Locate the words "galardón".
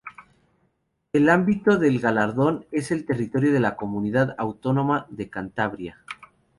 1.99-2.65